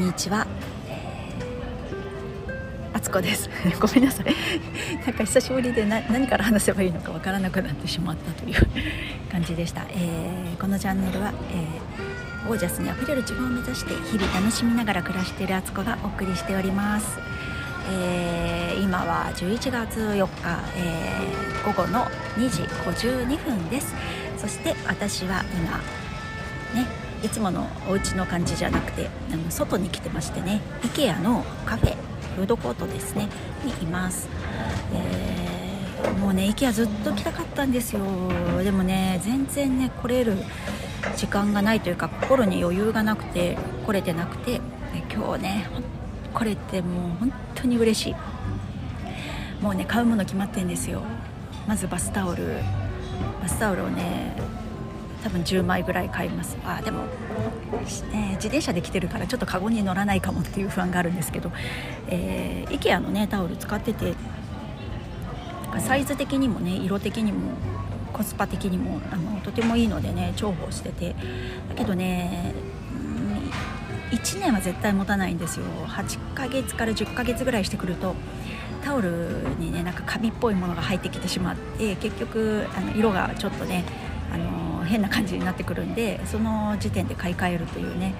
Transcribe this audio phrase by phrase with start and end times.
[0.00, 0.46] にちは。
[2.92, 3.50] あつこです。
[3.78, 4.34] ごめんなさい。
[5.04, 8.66] なんか久しぶりで何から話せばいいのかわからなくなってしまったという
[9.30, 17.18] 感じでした、えー、このチャンネルは、えー、オージャスにあふれる自分を目指して日々楽しみながら暮らしているあつこがお送りしております、
[17.92, 23.94] えー、今は11月4日、え午後の2時52分です。
[24.38, 25.78] そして私は今
[26.80, 31.96] ねいつものお家の感じじゃなくてあの外に来てましてね IKEA のカフェ
[32.36, 33.28] フードコートですね
[33.64, 34.28] にいます、
[34.94, 38.00] えー、もうね IKEA ずっと来たかったんですよ。
[38.62, 40.36] でもね全然ね来れる
[41.16, 43.56] 時間がないというか心に余裕がなくて
[43.86, 44.60] 来れてなくて
[45.12, 45.66] 今日ね
[46.32, 48.16] 来れてもう本当に嬉しい。
[49.60, 51.02] もうね買うもの決まってんですよ。
[51.68, 52.56] まずバスタオル。
[53.42, 54.34] バスタオルをね
[55.22, 56.56] 多分10枚ぐらい買います。
[56.64, 57.04] あでも、
[58.12, 61.50] ね、自転車で来てるからちょっとカゴに乗らないかもっていう不安があるんですけど、
[62.08, 64.14] えー、IKEA のねタオル使ってて
[65.78, 67.52] サイズ的にもね色的にも
[68.12, 71.14] コスパ的にもあのとてもいいのでね重宝してて。
[71.68, 72.54] だけどね
[74.10, 75.66] 1年は絶対持たないんですよ。
[75.86, 78.14] 8ヶ月から10ヶ月ぐらいしてくると
[78.84, 83.84] タオルにねなんかカビっぽいものが入ってきてしまって結局あの色がちょっとね
[84.90, 88.14] 変な感じになってくるんでその時点で買い替えるというね。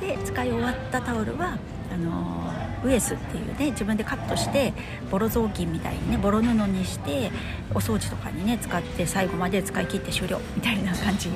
[0.00, 1.58] で使い終わったタオルは
[1.92, 2.50] あの
[2.82, 4.72] ウエスっていうね自分でカットして
[5.10, 7.30] ボロ雑巾みたいにねボロ布にして
[7.74, 11.28] お掃除とかにね使って最後まで使い切って終了みたいな感じ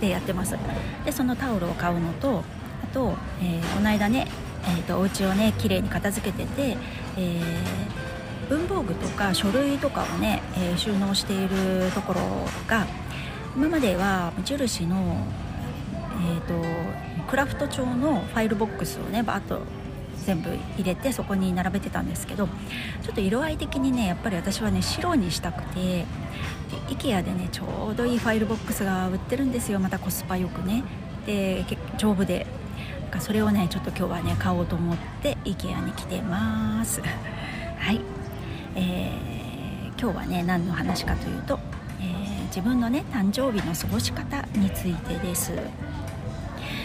[0.00, 0.56] でやってます。
[1.04, 2.44] でそのタオルを買うのと
[2.84, 4.28] あと、えー、この間ね、
[4.64, 6.76] えーと、お家をね綺麗に片付けてて、
[7.16, 12.20] えー、文房具とか書類とかをね、えー、収納しているところ
[12.68, 12.86] が
[13.56, 15.26] 今までは無印の、
[16.26, 16.54] えーと、
[17.28, 19.60] クラフト調のファイルボックスをねバーッと
[20.24, 22.46] 全部入れてそこに並べてたんですけど
[23.02, 26.04] ちょっと色合い的にねやっぱり私はね白にしたくて
[26.88, 29.78] IKEA でねちょうどいいファイルボックスが売ってるんですよ。
[29.78, 30.82] またコスパよくね。
[31.26, 31.64] で
[31.98, 32.46] 丈夫で。
[33.14, 37.00] かそれをねちょっと今日はね買おうと思って IKEA に来てます。
[37.00, 38.00] はい、
[38.74, 41.60] えー、今日はね何の話かというと
[42.54, 45.50] 自分のね誕生日の過ごし方についてです。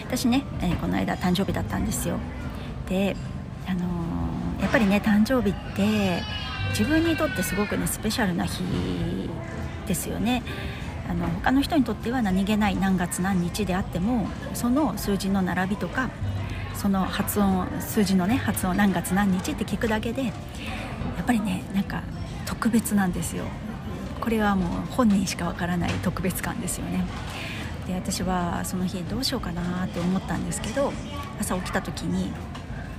[0.07, 2.17] 私ね、えー、この間誕生日だったんですよ。
[2.87, 3.15] で
[3.67, 6.23] あのー、やっぱりね誕生日って
[6.69, 8.63] 自分にとってすごくねスペシャルな日
[9.85, 10.41] ですよね。
[11.07, 14.25] あの他の人にとっては何気ない何月何日であっても
[14.55, 16.09] その数字の並びとか
[16.73, 20.31] その発音数字のね発音何月何日って聞くだけでや
[21.21, 22.01] っぱりねなんか
[22.47, 23.43] 特別なんですよ。
[24.21, 27.05] これはもう本人しかわからない特別感ですよね。
[27.87, 30.93] で私はその日どうしようかなって思ったんですけど
[31.39, 32.31] 朝起きた時に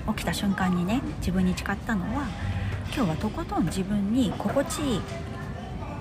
[0.09, 2.27] 起きた瞬間にね自分に誓ったのは
[2.93, 5.01] 今日はとことん自分に心地いい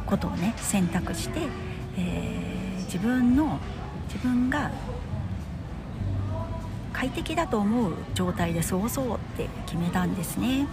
[0.07, 1.41] ことをね選択して、
[1.97, 3.59] えー、自分の
[4.07, 4.71] 自分が
[6.91, 10.67] 快適だと思う状態で過ごそうって決めたんですね。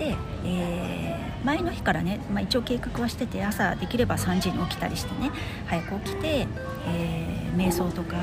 [0.00, 5.30] で、えー前の日からね、まあ、一応計画はしてて朝できれば3時に起きたりしてね
[5.66, 6.46] 早く起きて、
[6.86, 8.16] えー、瞑想とか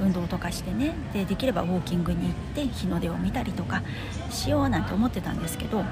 [0.00, 3.82] 運動とかしてねでできればウォーキングに行って日の出を見たりとか
[4.30, 5.84] しようなんて思ってたんですけど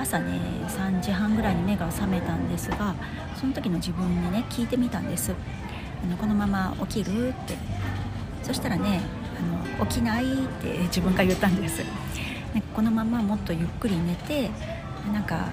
[0.00, 2.96] 朝ね3時半ぐらいに目が覚めたんですが
[3.40, 5.32] その時の自分にね聞いてみたんです。
[6.02, 7.54] あのこのまま起きるって。
[8.46, 9.00] そしたらね
[9.80, 11.82] あの起きないって自分が言ったんです、
[12.56, 14.50] ね、このままもっとゆっくり寝て
[15.12, 15.50] なんか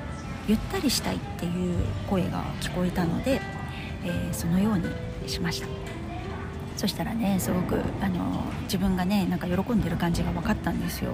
[0.47, 1.77] ゆったりしたいっていう
[2.09, 3.41] 声が聞こえたので、
[4.05, 5.67] えー、そのようにしました。
[6.77, 11.11] そしたらねすごくあの自分がねなんか喜んでる感じが分かったんですよ。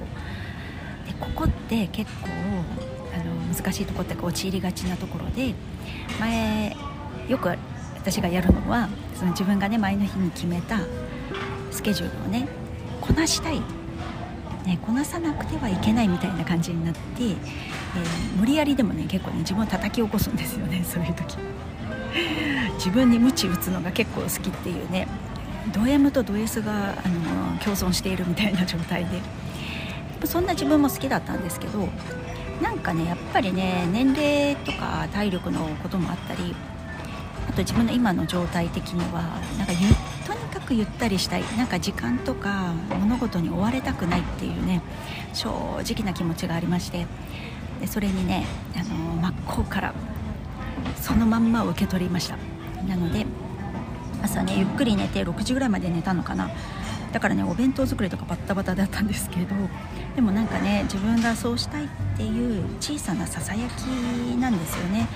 [1.08, 2.30] でここって結構
[3.16, 5.56] あの難しいとこって陥りがちなところで
[6.20, 6.76] 前
[7.28, 7.50] よく
[7.96, 10.82] 私がやるのはその自分がね前の日に決めた
[11.72, 12.48] スケジュールをね
[13.02, 13.60] こなしたい
[14.70, 17.36] ね、こなさなくてはいけないみたいな感じになって、えー、
[18.40, 21.38] 無理やりでもね結構ね自分を叩き起こすんですよね そういう時。
[22.76, 25.08] 自分に鞭打つのが結構好きっていうね
[25.74, 29.22] ド M とド S があの共存しているみたいな状態で。
[30.26, 31.88] そんな自分も好きだったんですけど
[32.62, 36.54] なんかねやっぱりね年齢とか体力のこともあったり
[37.48, 39.22] あと自分の今の状態的には
[39.58, 39.88] なんかゆ
[40.34, 41.44] とにかくゆったりしたい。
[41.58, 44.82] なんか時間とか物事に追われたくないっていうね
[45.34, 47.08] 正直な気持ちがありまして。
[47.80, 48.46] でそれにね
[48.76, 49.94] あの真っ向から
[50.98, 52.38] そのまんま受け取りました。
[52.88, 53.26] なので
[54.22, 56.52] 朝ねゆっくり寝て6時ぐらいまで寝たのかな。
[57.12, 59.56] だからねお弁当作りとかバッタバタだったんですけど
[60.16, 63.82] でもなんかね自分がそうしたいっていう小さなささやき
[64.38, 65.08] なんですよね。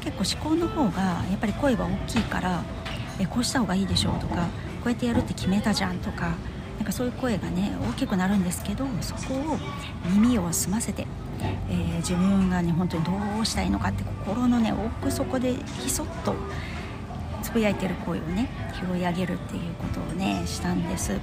[0.00, 2.62] 結構思考の方がやっぱり声は大きいから
[3.20, 4.46] えこうした方がいいでしょうとか
[4.82, 6.32] こうやってやるって決めたじゃんとか
[6.78, 9.58] なんかそういう声がね大きくなるんですけどそこを
[10.10, 11.06] 耳を澄ませて、
[11.68, 15.52] えー、自分がね本当にどうしたいのかって心のね奥底で
[15.82, 16.34] ひそっと
[17.42, 21.12] つぶやいてる声をね拾い上げるっていうことをねしたんです。
[21.12, 21.20] だか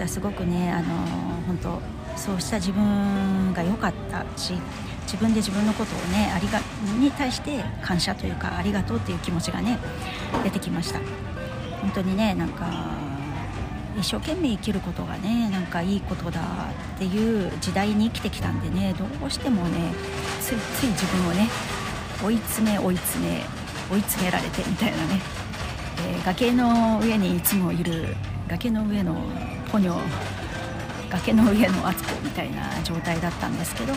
[0.00, 0.88] らすごくねあの
[1.46, 1.80] 本当
[2.16, 4.54] そうした自分が良かったし
[5.04, 6.60] 自分で自分のことをねありが
[6.98, 9.78] に対して感謝というかありがとうっていう気持ちがね
[10.44, 11.29] 出てきました。
[11.80, 12.66] 本当にねなんか
[13.98, 16.40] 一生懸命生きることがねなんかいいことだ
[16.96, 19.92] っていう時代に生きてきたんでねどうしてもね
[20.40, 21.48] ついつい自分をね
[22.22, 23.42] 追い詰め追い詰め
[23.90, 25.20] 追い詰められてみたいなね、
[26.08, 28.14] えー、崖の上にいつもいる
[28.48, 29.16] 崖の上の
[29.70, 29.98] ポニョ
[31.10, 33.92] 崖の上の敦子みたいな状態だったんですけど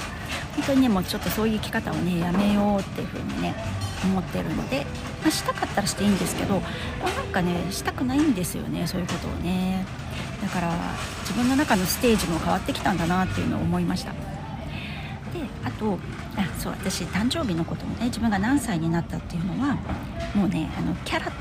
[0.56, 3.56] 本当にねもうちょっとそういう生き方をねやめようっていう風にね
[4.04, 4.86] 思ってるので、
[5.22, 9.86] まあ、したかったらしていいんですけどなんかねしたくないんですよねそういうことをね。
[10.42, 10.74] だから
[11.22, 14.12] 自分の中のステージも変わってきたんだなっていうのを思いました。
[14.12, 14.18] で
[15.64, 15.98] あと
[16.36, 19.78] あそう私誕生日のこともね自分が何歳になったっていうのは
[20.36, 21.32] もうねあのキャラ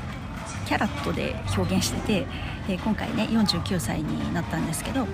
[0.65, 2.25] キャラットで表現してて、
[2.69, 5.05] え今回ね49歳になったんですけど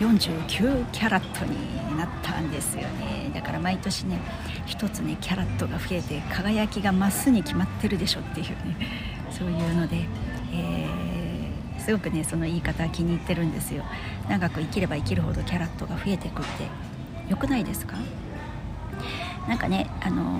[0.00, 3.30] 49キャラットになったんですよね。
[3.34, 4.18] だから毎年ね
[4.66, 8.54] 一つねキャラットが増えて輝きが増すに決まってるでしょっていうね
[9.30, 9.96] そういうので、
[10.52, 13.84] えー、すごくねその言い方気に入ってるんですよ。
[14.28, 16.66] 長く生きれば生きるほどキャラットが増えてくって。
[17.28, 17.96] 良くないですか？
[19.48, 20.36] なんかねあのー、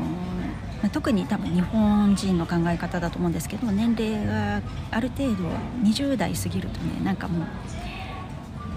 [0.90, 5.44] 特に多分日本人の考え方だと思うんですけど年齢がある程度
[5.84, 7.44] 20代過ぎるとねなんかも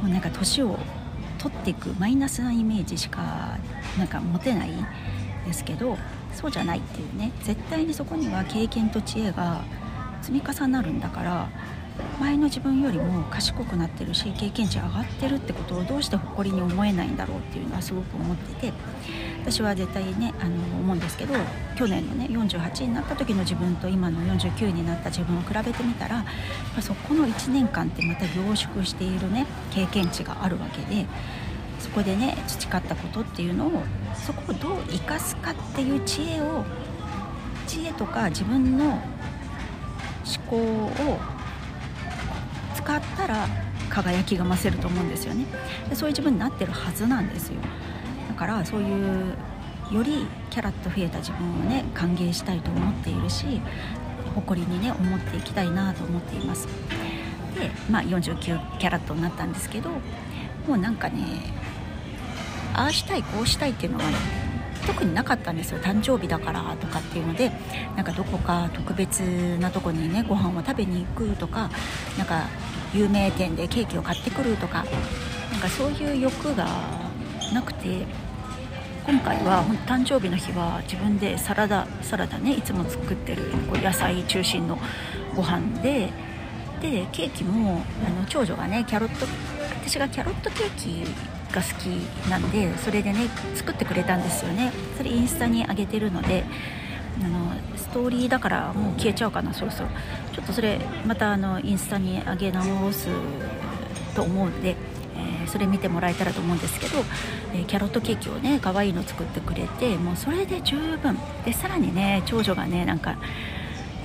[0.01, 0.77] うもうなんか年を
[1.37, 3.57] 取っていくマイナスなイメージしか
[3.97, 4.71] なんか持てない
[5.45, 5.97] ですけど
[6.33, 9.63] そうじゃないっていうね絶対にそこには経験と知恵が
[10.21, 11.49] 積み重なるんだから
[12.19, 18.73] 前の自分よりも賢くなってるし経験値上がってるってことをどうして誇りに思えないんだろうっていうのはすごく思ってて
[19.41, 21.33] 私は絶対ねあの思うんですけど
[21.75, 26.25] 去年のね48になった時の自分と今の49になった自分を比べてみたら
[26.81, 31.05] そこの1年間ってまた凝縮しているね経験値があるわけで
[31.79, 33.83] そこでね培ったことっていうのを
[34.15, 36.63] そこをどう生かすかっていう知恵を
[37.67, 39.01] 知恵とか自分の思
[40.49, 41.34] 考を
[42.75, 43.47] 使ったら
[43.89, 45.45] 輝きが増せると思うんですよね。
[45.89, 47.55] でそういう自分になってるはずなんですよ。
[48.29, 49.33] だからそういう
[49.91, 53.61] よりキャラッと増えた自分をね歓迎したいと思っているし
[54.33, 56.67] 誇りにね思っていきたいなと思っています。
[57.57, 59.89] でまあ49キャラットになったんですけど
[60.67, 61.23] もうなんかね
[62.73, 64.17] ああしたいこうしたいっていうのはね
[64.85, 65.79] 特になかったんですよ。
[65.79, 67.51] 誕生日だからとかっていうので
[67.95, 69.19] なんかどこか特別
[69.59, 71.69] なとこにねご飯を食べに行くとか
[72.17, 72.47] なんか
[72.93, 74.85] 有名店でケーキを買ってくるとか
[75.51, 76.67] なんかそういう欲が
[77.53, 78.05] なくて
[79.05, 84.79] 今回は誕生日の日は自分でサラダサラダねいつも作ってるこう野菜中心の
[85.35, 86.09] ご飯で
[86.81, 89.25] でケーキもあの長女がねキャロット
[89.81, 91.85] 私がキャロットケーキが好き
[92.29, 94.71] なんでそれでね作ってくれたんですよね。
[94.97, 96.43] それインスタに上げてるので
[97.23, 99.89] あのストーリーだからもう消えちゃうかなそろそろ
[100.33, 103.07] ちょっとそれまたあのインスタに上げ直す
[104.15, 104.75] と思うんで、
[105.15, 106.97] えー、それ見てもらえたらと思うんですけど、
[107.53, 111.17] えー、キャロットケーキをね可愛いの作ってくれてもうそれで十分。
[111.45, 113.15] でさらにね長女がねなんか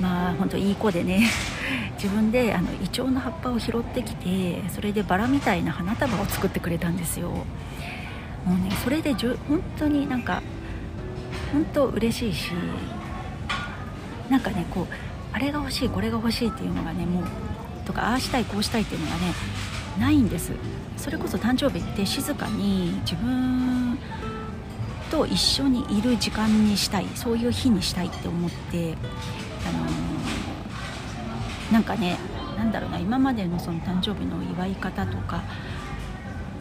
[0.01, 1.29] まあ本当いい子でね
[2.03, 7.31] 自分であのイチョウの葉っぱを拾ってきてそれでバラみたいな花束を作ってくれたんですよ。
[7.31, 10.43] もうねそれでじゅ本当になんか
[11.53, 12.53] 本当嬉しいし
[14.31, 14.95] なんかねこう
[15.33, 17.25] あれが欲しいこれが欲しいっていうのがねもう
[17.85, 19.35] とかああしたいこうしたいっていうのがね
[19.99, 20.53] ないんです。
[20.97, 23.99] それこそ誕生日って静かに自分
[25.11, 28.95] と一緒にいる時間にしたいそういう日にしたいって思って、
[31.73, 32.19] なんかね
[32.57, 35.43] なんだろうな今までのその誕生日の祝い方とか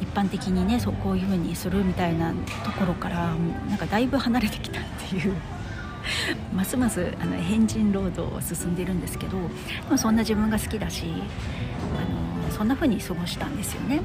[0.01, 5.33] 一般的にねそうこういう風にするみたいなところからもうなんかだいぶ離れてきたっていう。
[6.53, 9.37] ますますあの変人労働を進んでいるんですけど
[9.97, 14.01] そんな自分が好きだしあのそんな風に過ごしたんですよね。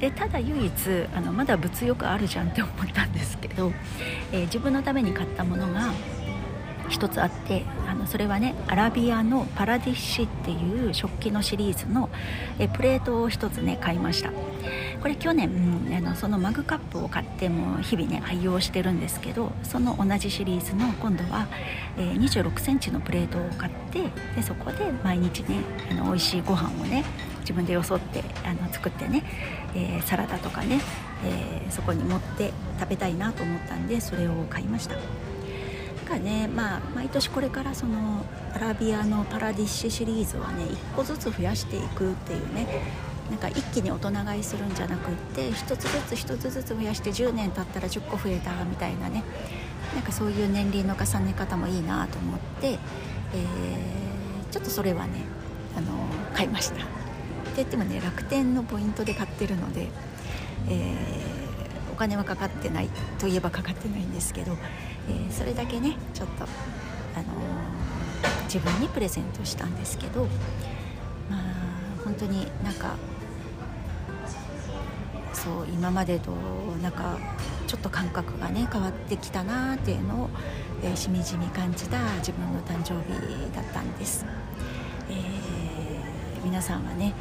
[0.00, 0.72] でただ唯一
[1.14, 3.72] あのまだ物欲あるじゃんって思ったんですけど、
[4.32, 5.90] えー、自分のために買ったものが
[6.88, 12.10] 一つあってあのそれはねアラビアのパラディッシュっていう食器のシリーズの
[12.58, 14.30] えプレートを一つね買いました
[15.00, 15.48] これ去年、
[15.86, 21.46] うん、あのそのマグカップを買っても日々ね愛用してるんですけどその同じシリーズの今度は、
[21.96, 24.02] えー、2 6センチのプレートを買って
[24.34, 27.04] でそこで毎日ねあの美味しいご飯をね
[27.40, 29.22] 自分でよそってあの作ってね、
[29.74, 30.80] えー、サラダとかね、
[31.24, 34.96] えー、そこに持って食べたいなと思ったんでそれを買いました。
[36.08, 38.24] かね、まあ、毎年これからその
[38.54, 42.66] アラビアのパラディッシュシリーズはね1個ずつ増やしていくっていうね
[43.30, 49.22] なんか一気に大人買いするんじゃなくって1つずつ1つずつ増やして10年経ったら10個増えたみたいなね
[49.94, 52.78] なんかそういう年齢の重ね方もいいなと思って、えー、
[54.50, 55.24] ちょっとそれはね
[55.76, 55.88] あの
[56.34, 56.76] 買いました。
[56.76, 56.86] って
[57.56, 59.88] 言ってもね楽天のポイントで買ってるので、
[60.68, 61.27] えー、
[61.98, 62.88] 金はかかってない
[63.18, 64.56] といえばかかってないんですけど、
[65.08, 67.26] えー、それだけねちょっと、あの
[68.44, 70.22] 自分にプレゼントしたんですけど
[71.28, 71.42] まあ
[72.04, 72.94] 本当になんか
[75.34, 76.30] そう今までと
[76.82, 77.18] なんか
[77.66, 80.30] ちょっと感覚がね変わってきたなっていうのを、
[80.82, 84.24] えー、しみじみ感じた自分の誕生日だったんです、
[85.10, 87.12] えー、皆さんはね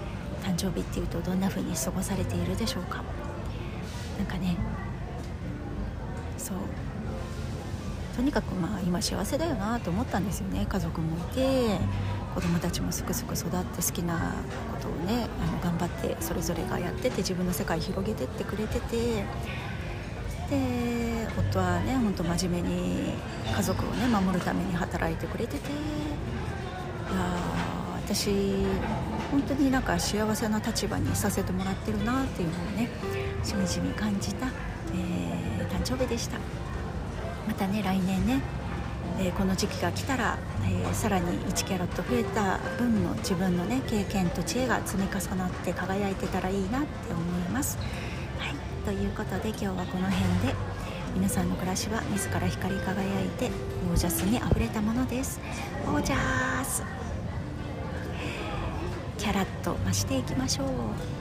[0.43, 3.03] 誕生日っていうとどんな風に過ごされているでしょうか？
[4.17, 4.55] なんかね
[6.37, 6.57] そう。
[8.15, 10.65] とにかくまあ今幸せだよなと思ったんですよね。
[10.67, 11.77] 家族もいて
[12.33, 14.33] 子供たちもすくすく育って好きな
[14.73, 19.23] ことをねあの頑張ってそれぞれがやってて自分の世界広げてってくれてて
[20.49, 23.13] で夫はねほんと真面目に
[23.55, 27.76] 家族をね守るために働いてくれてていや
[28.07, 28.31] 私
[29.31, 32.89] 本当になんか幸せな立場にさせてもらってるなっていうのをね
[33.43, 34.47] しみじみ感じた、
[34.95, 36.37] えー、誕生日でした
[37.45, 38.41] またね来年ね
[39.19, 47.79] えー、この時期が来たら、えー、さらに1キャロット増えた分の自分のね経験と知恵が積み重なって輝いてたらいいなって思います。
[48.37, 50.53] はいということで今日はこの辺で
[51.15, 53.49] 皆さんの暮らしは自ら光り輝いて
[53.89, 55.39] オージャスにあふれたものです。
[55.87, 61.16] オージャースャラッと増していきましょう。